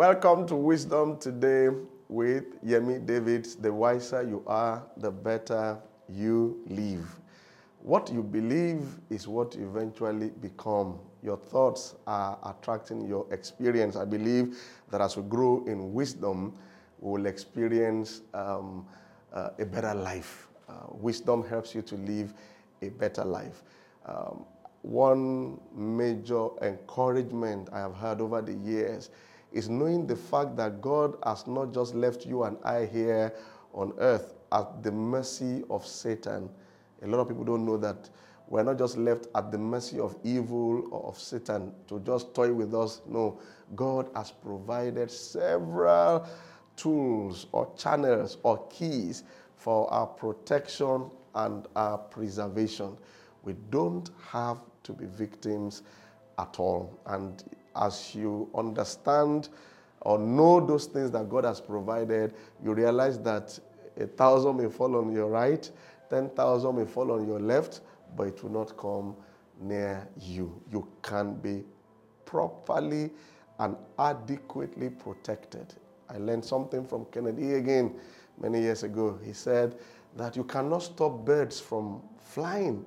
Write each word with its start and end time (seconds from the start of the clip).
Welcome 0.00 0.46
to 0.46 0.56
Wisdom 0.56 1.18
today 1.18 1.68
with 2.08 2.64
Yemi 2.64 3.04
David. 3.04 3.44
The 3.60 3.70
wiser 3.70 4.22
you 4.22 4.42
are, 4.46 4.82
the 4.96 5.10
better 5.10 5.78
you 6.08 6.62
live. 6.68 7.20
What 7.82 8.10
you 8.10 8.22
believe 8.22 8.80
is 9.10 9.28
what 9.28 9.54
you 9.54 9.68
eventually 9.68 10.30
become. 10.40 10.98
Your 11.22 11.36
thoughts 11.36 11.96
are 12.06 12.38
attracting 12.46 13.06
your 13.06 13.26
experience. 13.30 13.94
I 13.94 14.06
believe 14.06 14.56
that 14.90 15.02
as 15.02 15.18
we 15.18 15.22
grow 15.24 15.66
in 15.66 15.92
wisdom, 15.92 16.54
we 17.00 17.20
will 17.20 17.26
experience 17.26 18.22
um, 18.32 18.86
uh, 19.34 19.50
a 19.58 19.66
better 19.66 19.92
life. 19.92 20.48
Uh, 20.66 20.76
wisdom 20.92 21.44
helps 21.46 21.74
you 21.74 21.82
to 21.82 21.96
live 21.96 22.32
a 22.80 22.88
better 22.88 23.22
life. 23.26 23.64
Um, 24.06 24.46
one 24.80 25.60
major 25.76 26.48
encouragement 26.62 27.68
I 27.70 27.80
have 27.80 27.94
had 27.96 28.22
over 28.22 28.40
the 28.40 28.54
years 28.54 29.10
is 29.52 29.68
knowing 29.68 30.06
the 30.06 30.16
fact 30.16 30.56
that 30.56 30.80
God 30.80 31.16
has 31.24 31.46
not 31.46 31.72
just 31.72 31.94
left 31.94 32.26
you 32.26 32.44
and 32.44 32.56
I 32.64 32.86
here 32.86 33.34
on 33.72 33.92
earth 33.98 34.34
at 34.52 34.82
the 34.82 34.92
mercy 34.92 35.64
of 35.70 35.86
Satan. 35.86 36.50
A 37.02 37.06
lot 37.06 37.20
of 37.20 37.28
people 37.28 37.44
don't 37.44 37.64
know 37.64 37.76
that 37.78 38.10
we're 38.48 38.64
not 38.64 38.78
just 38.78 38.96
left 38.96 39.28
at 39.34 39.52
the 39.52 39.58
mercy 39.58 40.00
of 40.00 40.16
evil 40.24 40.88
or 40.90 41.08
of 41.08 41.18
Satan 41.18 41.72
to 41.86 42.00
just 42.00 42.34
toy 42.34 42.52
with 42.52 42.74
us. 42.74 43.00
No, 43.06 43.40
God 43.76 44.10
has 44.16 44.32
provided 44.32 45.10
several 45.10 46.26
tools 46.76 47.46
or 47.52 47.72
channels 47.76 48.38
or 48.42 48.66
keys 48.68 49.22
for 49.54 49.92
our 49.92 50.06
protection 50.06 51.10
and 51.34 51.66
our 51.76 51.98
preservation. 51.98 52.96
We 53.44 53.54
don't 53.70 54.10
have 54.26 54.58
to 54.82 54.92
be 54.92 55.06
victims 55.06 55.82
at 56.38 56.58
all. 56.58 56.98
And 57.06 57.44
as 57.76 58.14
you 58.14 58.48
understand 58.54 59.48
or 60.00 60.18
know 60.18 60.64
those 60.64 60.86
things 60.86 61.10
that 61.10 61.28
God 61.28 61.44
has 61.44 61.60
provided, 61.60 62.34
you 62.62 62.72
realize 62.74 63.18
that 63.20 63.58
a 63.98 64.06
thousand 64.06 64.56
may 64.56 64.68
fall 64.68 64.96
on 64.96 65.12
your 65.12 65.28
right, 65.28 65.70
10,000 66.08 66.76
may 66.76 66.84
fall 66.84 67.12
on 67.12 67.26
your 67.26 67.38
left, 67.40 67.80
but 68.16 68.28
it 68.28 68.42
will 68.42 68.50
not 68.50 68.76
come 68.76 69.14
near 69.60 70.08
you. 70.20 70.60
You 70.70 70.86
can 71.02 71.34
be 71.34 71.64
properly 72.24 73.10
and 73.58 73.76
adequately 73.98 74.90
protected. 74.90 75.74
I 76.08 76.18
learned 76.18 76.44
something 76.44 76.84
from 76.86 77.04
Kenneth 77.06 77.36
Hagin 77.36 77.94
many 78.40 78.60
years 78.60 78.82
ago. 78.82 79.18
He 79.24 79.32
said 79.32 79.78
that 80.16 80.34
you 80.34 80.44
cannot 80.44 80.82
stop 80.82 81.24
birds 81.24 81.60
from 81.60 82.02
flying, 82.18 82.84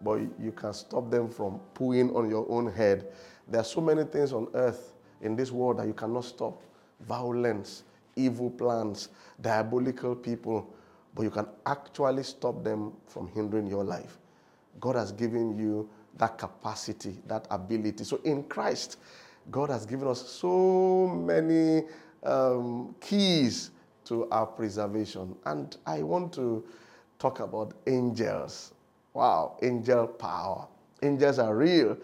but 0.00 0.20
you 0.40 0.52
can 0.52 0.72
stop 0.72 1.10
them 1.10 1.28
from 1.28 1.60
pooing 1.74 2.14
on 2.16 2.28
your 2.30 2.46
own 2.50 2.72
head. 2.72 3.12
There 3.48 3.60
are 3.60 3.64
so 3.64 3.80
many 3.80 4.04
things 4.04 4.32
on 4.32 4.48
earth 4.54 4.94
in 5.20 5.36
this 5.36 5.50
world 5.50 5.78
that 5.78 5.86
you 5.86 5.94
cannot 5.94 6.24
stop 6.24 6.62
violence, 7.00 7.84
evil 8.16 8.50
plans, 8.50 9.08
diabolical 9.40 10.14
people, 10.14 10.72
but 11.14 11.22
you 11.22 11.30
can 11.30 11.46
actually 11.66 12.22
stop 12.22 12.62
them 12.62 12.92
from 13.06 13.28
hindering 13.28 13.66
your 13.66 13.84
life. 13.84 14.18
God 14.80 14.96
has 14.96 15.12
given 15.12 15.58
you 15.58 15.88
that 16.16 16.38
capacity, 16.38 17.16
that 17.26 17.46
ability. 17.50 18.04
So 18.04 18.20
in 18.24 18.44
Christ, 18.44 18.98
God 19.50 19.70
has 19.70 19.86
given 19.86 20.08
us 20.08 20.26
so 20.28 21.06
many 21.08 21.84
um, 22.22 22.94
keys 23.00 23.70
to 24.04 24.28
our 24.30 24.46
preservation. 24.46 25.34
And 25.44 25.76
I 25.86 26.02
want 26.02 26.32
to 26.34 26.64
talk 27.18 27.40
about 27.40 27.74
angels. 27.86 28.72
Wow, 29.14 29.56
angel 29.62 30.06
power. 30.06 30.66
Angels 31.02 31.38
are 31.38 31.54
real. 31.54 31.96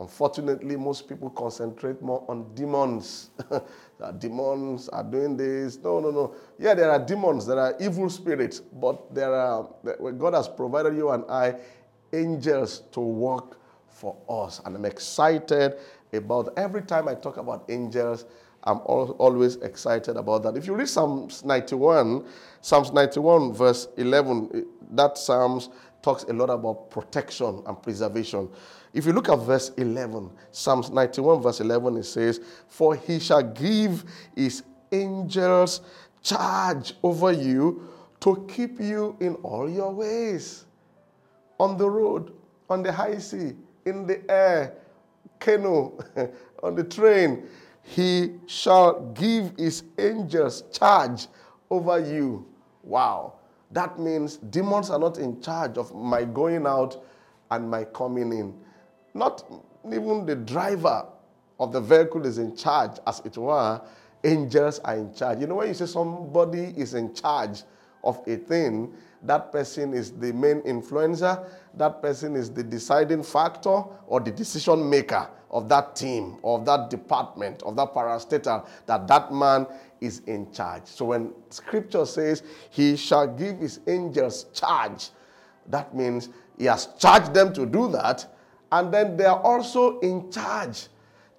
Unfortunately, 0.00 0.76
most 0.76 1.06
people 1.06 1.28
concentrate 1.28 2.00
more 2.00 2.24
on 2.26 2.54
demons. 2.54 3.30
demons 4.18 4.88
are 4.88 5.04
doing 5.04 5.36
this. 5.36 5.76
No, 5.76 6.00
no, 6.00 6.10
no. 6.10 6.34
Yeah, 6.58 6.72
there 6.72 6.90
are 6.90 6.98
demons, 6.98 7.46
there 7.46 7.58
are 7.58 7.76
evil 7.78 8.08
spirits, 8.08 8.60
but 8.60 9.14
there 9.14 9.34
are 9.34 9.68
God 10.16 10.32
has 10.32 10.48
provided 10.48 10.96
you 10.96 11.10
and 11.10 11.24
I 11.30 11.56
angels 12.14 12.84
to 12.92 13.00
work 13.00 13.58
for 13.88 14.16
us. 14.26 14.62
And 14.64 14.74
I'm 14.74 14.86
excited 14.86 15.74
about 16.14 16.54
every 16.56 16.82
time 16.82 17.06
I 17.06 17.14
talk 17.14 17.36
about 17.36 17.66
angels, 17.68 18.24
I'm 18.64 18.80
always 18.84 19.56
excited 19.56 20.16
about 20.16 20.42
that. 20.44 20.56
If 20.56 20.66
you 20.66 20.74
read 20.74 20.88
Psalms 20.88 21.44
91, 21.44 22.24
Psalms 22.62 22.92
91, 22.92 23.52
verse 23.52 23.88
11, 23.98 24.66
that 24.92 25.18
Psalms 25.18 25.68
talks 26.02 26.24
a 26.24 26.32
lot 26.32 26.50
about 26.50 26.90
protection 26.90 27.62
and 27.66 27.82
preservation. 27.82 28.48
If 28.92 29.06
you 29.06 29.12
look 29.12 29.28
at 29.28 29.38
verse 29.38 29.70
11, 29.76 30.30
Psalms 30.50 30.90
91, 30.90 31.42
verse 31.42 31.60
11, 31.60 31.98
it 31.98 32.04
says, 32.04 32.40
For 32.68 32.96
he 32.96 33.18
shall 33.18 33.42
give 33.42 34.04
his 34.34 34.62
angels 34.90 35.80
charge 36.22 36.94
over 37.02 37.32
you 37.32 37.88
to 38.20 38.46
keep 38.48 38.80
you 38.80 39.16
in 39.20 39.34
all 39.36 39.68
your 39.68 39.92
ways. 39.92 40.64
On 41.58 41.76
the 41.76 41.88
road, 41.88 42.32
on 42.68 42.82
the 42.82 42.92
high 42.92 43.18
sea, 43.18 43.52
in 43.84 44.06
the 44.06 44.28
air, 44.30 44.74
canoe, 45.38 45.92
on 46.62 46.74
the 46.74 46.84
train, 46.84 47.46
he 47.82 48.32
shall 48.46 49.00
give 49.12 49.52
his 49.56 49.84
angels 49.98 50.64
charge 50.72 51.26
over 51.70 51.98
you. 51.98 52.46
Wow. 52.82 53.34
That 53.70 53.98
means 53.98 54.36
demons 54.36 54.90
are 54.90 54.98
not 54.98 55.18
in 55.18 55.40
charge 55.40 55.78
of 55.78 55.94
my 55.94 56.24
going 56.24 56.66
out 56.66 57.04
and 57.50 57.70
my 57.70 57.84
coming 57.84 58.32
in. 58.32 58.54
Not 59.14 59.44
even 59.86 60.26
the 60.26 60.36
driver 60.36 61.06
of 61.58 61.72
the 61.72 61.80
vehicle 61.80 62.26
is 62.26 62.38
in 62.38 62.56
charge, 62.56 62.98
as 63.06 63.20
it 63.24 63.36
were. 63.36 63.80
Angels 64.24 64.78
are 64.80 64.96
in 64.96 65.14
charge. 65.14 65.40
You 65.40 65.46
know, 65.46 65.56
when 65.56 65.68
you 65.68 65.74
say 65.74 65.86
somebody 65.86 66.74
is 66.76 66.94
in 66.94 67.14
charge 67.14 67.62
of 68.02 68.20
a 68.26 68.36
thing, 68.36 68.92
that 69.22 69.52
person 69.52 69.92
is 69.92 70.12
the 70.12 70.32
main 70.32 70.62
influencer, 70.62 71.46
that 71.74 72.00
person 72.00 72.36
is 72.36 72.50
the 72.50 72.62
deciding 72.62 73.22
factor 73.22 73.84
or 74.06 74.20
the 74.20 74.30
decision 74.30 74.88
maker 74.88 75.28
of 75.50 75.68
that 75.68 75.96
team, 75.96 76.38
of 76.44 76.64
that 76.64 76.88
department, 76.90 77.62
of 77.64 77.76
that 77.76 77.92
parastatal, 77.92 78.66
that 78.86 79.06
that 79.06 79.32
man 79.32 79.66
is 80.00 80.20
in 80.26 80.50
charge. 80.52 80.86
So 80.86 81.06
when 81.06 81.32
scripture 81.50 82.06
says 82.06 82.42
he 82.70 82.96
shall 82.96 83.26
give 83.26 83.58
his 83.58 83.80
angels 83.86 84.46
charge, 84.54 85.10
that 85.68 85.94
means 85.94 86.30
he 86.58 86.64
has 86.66 86.88
charged 86.98 87.34
them 87.34 87.52
to 87.54 87.66
do 87.66 87.88
that 87.92 88.26
and 88.72 88.92
then 88.92 89.16
they 89.16 89.24
are 89.24 89.40
also 89.40 89.98
in 90.00 90.30
charge 90.30 90.88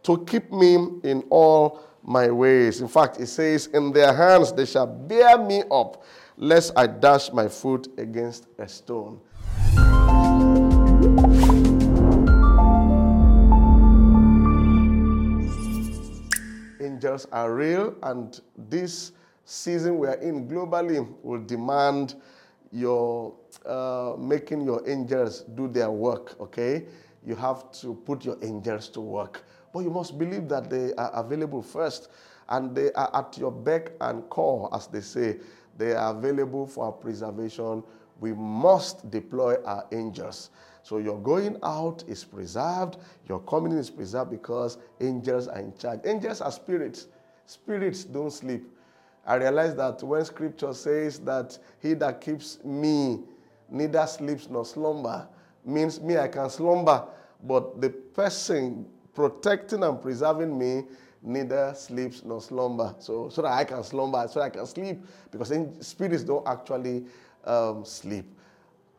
to 0.04 0.24
keep 0.26 0.52
me 0.52 0.76
in 1.04 1.24
all 1.30 1.82
my 2.04 2.30
ways. 2.32 2.82
In 2.82 2.88
fact, 2.88 3.20
it 3.20 3.28
says, 3.28 3.68
In 3.68 3.92
their 3.92 4.14
hands 4.14 4.52
they 4.52 4.66
shall 4.66 4.88
bear 4.88 5.38
me 5.38 5.64
up, 5.72 6.04
lest 6.38 6.74
I 6.76 6.88
dash 6.88 7.32
my 7.32 7.48
foot 7.48 7.88
against 7.98 8.48
a 8.58 8.68
stone. 8.68 9.20
Angels 17.02 17.26
are 17.32 17.52
real, 17.52 17.96
and 18.04 18.40
this 18.56 19.14
season 19.44 19.98
we 19.98 20.08
are 20.08 20.22
in 20.22 20.48
globally 20.48 21.04
will 21.24 21.42
demand 21.42 22.14
your 22.72 23.34
uh, 23.66 24.14
making 24.20 24.62
your 24.62 24.88
angels 24.88 25.42
do 25.56 25.68
their 25.68 25.90
work, 25.90 26.40
okay? 26.40 26.86
you 27.26 27.36
have 27.36 27.72
to 27.72 27.96
put 28.06 28.24
your 28.24 28.38
angels 28.44 28.88
to 28.90 29.02
work. 29.02 29.44
But 29.74 29.80
you 29.80 29.90
must 29.90 30.20
believe 30.20 30.48
that 30.50 30.70
they 30.70 30.94
are 30.94 31.12
available 31.14 31.64
first 31.64 32.10
and 32.50 32.76
they 32.76 32.92
are 32.94 33.10
at 33.16 33.36
your 33.36 33.52
beck 33.52 33.94
and 34.02 34.30
call, 34.30 34.70
as 34.72 34.86
they 34.86 35.02
say. 35.02 35.38
They 35.80 35.94
are 35.94 36.16
available 36.16 36.68
for 36.68 36.86
our 36.86 36.92
preservation. 36.92 37.84
We 38.20 38.34
must 38.34 39.10
deploy 39.10 39.56
our 39.66 39.88
angels. 39.92 40.52
So 40.84 40.98
your 40.98 41.20
going 41.20 41.58
out 41.64 42.04
is 42.08 42.24
preserved, 42.24 42.98
your 43.28 43.40
coming 43.42 43.72
in 43.72 43.78
is 43.78 43.90
preserved 43.90 44.32
because 44.32 44.78
angels 45.00 45.48
are 45.48 45.60
in 45.60 45.74
charge. 45.78 46.02
Angels 46.06 46.42
are 46.42 46.52
spirits. 46.52 47.08
Spirits 47.46 48.04
don't 48.04 48.32
sleep. 48.32 48.64
I 49.26 49.36
realize 49.36 49.76
that 49.76 50.02
when 50.02 50.26
scripture 50.26 50.74
says 50.74 51.20
that 51.20 51.58
he 51.80 51.94
that 51.96 52.22
keeps 52.22 52.64
me 52.64 53.20
neither 53.70 54.06
sleeps 54.08 54.50
nor 54.50 54.66
slumber, 54.66 55.28
means 55.64 56.02
me, 56.02 56.18
I 56.18 56.28
can 56.28 56.50
slumber, 56.50 57.06
but 57.44 57.80
the 57.80 57.90
person 57.90 58.86
protecting 59.14 59.84
and 59.84 60.02
preserving 60.02 60.58
me 60.58 60.84
neither 61.22 61.74
sleeps 61.76 62.24
nor 62.24 62.42
slumber. 62.42 62.96
So, 63.00 63.30
so 63.30 63.44
that 63.44 63.52
I 63.52 63.64
can 63.64 63.84
slumber, 63.84 64.28
so 64.28 64.42
I 64.42 64.50
can 64.50 64.66
sleep, 64.66 65.06
because 65.32 65.54
spirits 65.82 66.24
don't 66.24 66.48
actually 66.48 67.06
um, 67.46 67.86
sleep. 67.86 68.26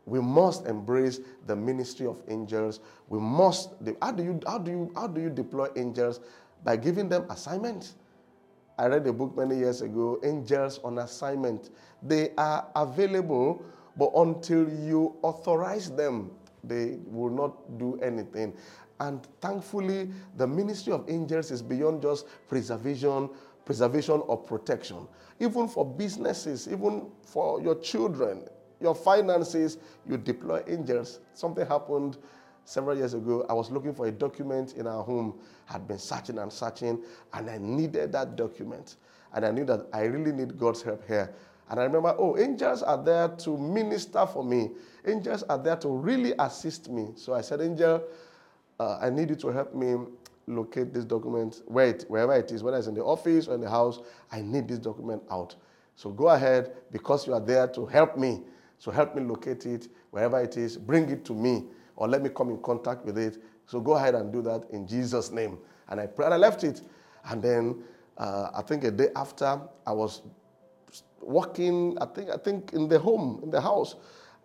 We 0.06 0.20
must 0.20 0.66
embrace 0.66 1.20
the 1.46 1.54
ministry 1.54 2.06
of 2.06 2.22
angels. 2.28 2.81
We 3.08 3.20
must. 3.20 3.70
How 4.00 4.12
do 4.12 4.22
you 4.22 4.40
how 4.46 4.58
do 4.58 4.70
you 4.70 4.93
how 4.96 5.06
do 5.06 5.20
you 5.20 5.31
deploy 5.31 5.69
angels? 5.76 6.20
By 6.64 6.76
giving 6.76 7.08
them 7.08 7.26
assignments. 7.31 7.94
I 8.78 8.87
read 8.87 9.06
a 9.06 9.12
book 9.12 9.37
many 9.37 9.58
years 9.58 9.82
ago, 9.82 10.19
Angels 10.25 10.81
on 10.82 10.99
Assignment. 10.99 11.70
They 12.02 12.31
are 12.38 12.66
available, 12.75 13.62
but 13.96 14.10
until 14.16 14.69
you 14.69 15.14
authorize 15.22 15.90
them, 15.90 16.31
they 16.64 16.99
will 17.06 17.31
not 17.31 17.78
do 17.78 17.99
anything. 18.00 18.54
And 18.99 19.26
thankfully, 19.40 20.10
the 20.37 20.46
ministry 20.46 20.93
of 20.93 21.08
angels 21.08 21.50
is 21.50 21.60
beyond 21.60 22.02
just 22.02 22.26
preservation, 22.49 23.28
preservation 23.64 24.22
or 24.26 24.37
protection. 24.38 25.06
Even 25.38 25.69
for 25.69 25.84
businesses, 25.84 26.66
even 26.69 27.10
for 27.22 27.60
your 27.60 27.75
children, 27.76 28.44
your 28.82 28.94
finances, 28.94 29.79
you 30.08 30.17
deploy 30.17 30.62
angels. 30.67 31.20
Something 31.34 31.67
happened 31.67 32.19
several 32.64 32.96
years 32.96 33.14
ago. 33.14 33.46
I 33.49 33.52
was 33.52 33.70
looking 33.70 33.94
for 33.94 34.06
a 34.06 34.11
document 34.11 34.75
in 34.75 34.87
our 34.87 35.02
home, 35.02 35.38
had 35.67 35.87
been 35.88 35.99
searching 35.99 36.38
and 36.38 36.52
searching, 36.52 37.02
and 37.32 37.50
I 37.50 37.58
needed 37.58 38.12
that 38.12 38.37
document. 38.37 38.96
And 39.34 39.44
I 39.44 39.50
knew 39.50 39.64
that 39.64 39.87
I 39.93 40.02
really 40.02 40.32
need 40.32 40.58
God's 40.58 40.82
help 40.82 41.06
here. 41.06 41.34
And 41.70 41.81
I 41.81 41.84
remember, 41.84 42.14
oh, 42.19 42.37
angels 42.37 42.82
are 42.82 43.02
there 43.02 43.29
to 43.29 43.56
minister 43.56 44.26
for 44.26 44.44
me. 44.44 44.73
Angels 45.06 45.43
are 45.44 45.56
there 45.56 45.76
to 45.76 45.88
really 45.88 46.35
assist 46.38 46.90
me. 46.90 47.12
So 47.14 47.32
I 47.32 47.40
said, 47.40 47.62
Angel, 47.62 48.02
uh, 48.78 48.99
I 49.00 49.08
need 49.08 49.31
you 49.31 49.37
to 49.37 49.49
help 49.49 49.75
me 49.75 49.96
locate 50.46 50.93
this 50.93 51.05
document 51.05 51.62
where 51.67 51.87
it, 51.87 52.05
wherever 52.08 52.35
it 52.35 52.50
is, 52.52 52.62
whether 52.62 52.76
it's 52.76 52.88
in 52.88 52.94
the 52.94 53.05
office 53.05 53.49
or 53.49 53.55
in 53.55 53.61
the 53.61 53.70
house. 53.70 54.00
I 54.31 54.43
need 54.43 54.69
this 54.69 54.78
document 54.78 55.23
out. 55.31 55.55
So 55.96 56.11
go 56.11 56.28
ahead 56.28 56.73
because 56.90 57.26
you 57.26 57.35
are 57.35 57.40
there 57.40 57.69
to 57.69 57.87
help 57.87 58.19
me. 58.19 58.43
So 58.82 58.90
help 58.90 59.14
me 59.14 59.23
locate 59.23 59.64
it 59.64 59.87
wherever 60.11 60.40
it 60.40 60.56
is. 60.56 60.76
Bring 60.76 61.08
it 61.08 61.25
to 61.26 61.34
me 61.34 61.67
or 61.94 62.08
let 62.08 62.20
me 62.20 62.31
come 62.31 62.50
in 62.50 62.61
contact 62.62 63.05
with 63.05 63.17
it. 63.17 63.40
So 63.64 63.79
go 63.79 63.93
ahead 63.93 64.17
and 64.17 64.32
do 64.32 64.43
that 64.43 64.64
in 64.73 64.88
Jesus' 64.88 65.31
name. 65.31 65.58
And 65.88 66.00
I 66.00 66.08
prayed, 66.08 66.32
I 66.32 66.37
left 66.37 66.64
it. 66.64 66.81
And 67.26 67.40
then 67.40 67.84
uh, 68.19 68.50
I 68.52 68.61
think 68.62 68.82
a 68.82 68.90
day 68.90 69.11
after, 69.14 69.61
I 69.87 69.93
was 69.93 70.23
walking, 71.20 71.96
I 72.00 72.06
think, 72.06 72.31
I 72.31 72.37
think 72.37 72.73
in 72.73 72.88
the 72.88 72.99
home, 72.99 73.38
in 73.44 73.52
the 73.52 73.61
house, 73.61 73.94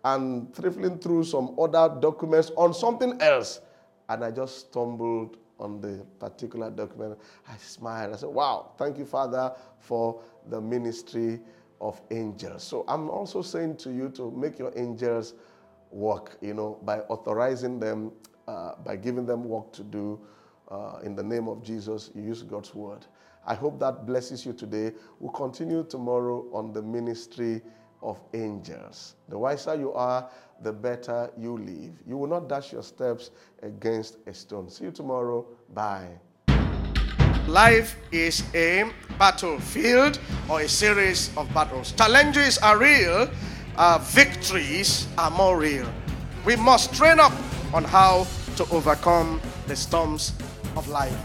and 0.04 0.52
thriftling 0.54 1.02
through 1.02 1.24
some 1.24 1.56
other 1.58 1.92
documents 2.00 2.52
on 2.56 2.72
something 2.72 3.20
else. 3.20 3.60
And 4.08 4.24
I 4.24 4.30
just 4.30 4.68
stumbled 4.70 5.36
on 5.58 5.80
the 5.80 6.06
particular 6.20 6.70
document. 6.70 7.18
I 7.48 7.56
smiled. 7.56 8.14
I 8.14 8.16
said, 8.16 8.28
Wow, 8.28 8.70
thank 8.78 8.98
you, 8.98 9.04
Father, 9.04 9.52
for 9.80 10.20
the 10.48 10.60
ministry 10.60 11.40
of 11.80 12.00
angels. 12.10 12.62
So 12.62 12.84
I'm 12.88 13.08
also 13.10 13.42
saying 13.42 13.76
to 13.78 13.92
you 13.92 14.08
to 14.10 14.30
make 14.30 14.58
your 14.58 14.72
angels 14.76 15.34
work, 15.90 16.36
you 16.40 16.54
know, 16.54 16.78
by 16.82 17.00
authorizing 17.00 17.78
them, 17.78 18.12
uh, 18.46 18.72
by 18.84 18.96
giving 18.96 19.26
them 19.26 19.44
work 19.44 19.72
to 19.72 19.82
do. 19.82 20.20
Uh, 20.70 20.98
in 21.02 21.14
the 21.14 21.22
name 21.22 21.48
of 21.48 21.62
Jesus, 21.62 22.10
you 22.14 22.22
use 22.22 22.42
God's 22.42 22.74
word. 22.74 23.06
I 23.46 23.54
hope 23.54 23.80
that 23.80 24.04
blesses 24.04 24.44
you 24.44 24.52
today. 24.52 24.92
We'll 25.18 25.32
continue 25.32 25.82
tomorrow 25.84 26.46
on 26.52 26.72
the 26.74 26.82
ministry 26.82 27.62
of 28.02 28.20
angels. 28.34 29.14
The 29.28 29.38
wiser 29.38 29.74
you 29.74 29.92
are, 29.94 30.28
the 30.62 30.72
better 30.72 31.30
you 31.38 31.56
live. 31.56 31.94
You 32.06 32.18
will 32.18 32.28
not 32.28 32.48
dash 32.48 32.72
your 32.72 32.82
steps 32.82 33.30
against 33.62 34.18
a 34.26 34.34
stone. 34.34 34.68
See 34.68 34.84
you 34.84 34.90
tomorrow. 34.90 35.46
Bye. 35.72 36.20
Life 37.48 37.96
is 38.12 38.44
a 38.54 38.92
battlefield 39.18 40.20
or 40.50 40.60
a 40.60 40.68
series 40.68 41.34
of 41.34 41.48
battles. 41.54 41.92
Challenges 41.92 42.58
are 42.58 42.76
real, 42.76 43.26
uh, 43.78 43.98
victories 44.02 45.08
are 45.16 45.30
more 45.30 45.58
real. 45.58 45.86
We 46.44 46.56
must 46.56 46.92
train 46.92 47.18
up 47.18 47.32
on 47.72 47.84
how 47.84 48.26
to 48.56 48.68
overcome 48.70 49.40
the 49.66 49.76
storms 49.76 50.34
of 50.76 50.86
life. 50.88 51.16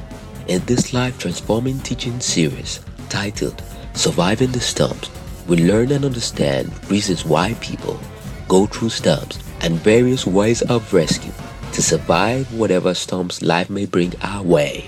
In 0.47 0.63
this 0.63 0.93
life 0.93 1.19
transforming 1.19 1.79
teaching 1.79 2.21
series 2.21 2.79
titled 3.09 3.61
Surviving 3.93 4.53
the 4.53 4.61
Storms, 4.61 5.09
we 5.49 5.57
learn 5.57 5.91
and 5.91 6.05
understand 6.05 6.71
reasons 6.89 7.25
why 7.25 7.53
people 7.55 7.99
go 8.47 8.65
through 8.65 8.91
storms 8.91 9.39
and 9.59 9.77
various 9.79 10.25
ways 10.25 10.61
of 10.61 10.93
rescue 10.93 11.33
to 11.73 11.81
survive 11.81 12.47
whatever 12.53 12.93
storms 12.93 13.41
life 13.41 13.69
may 13.69 13.85
bring 13.85 14.13
our 14.21 14.41
way. 14.41 14.87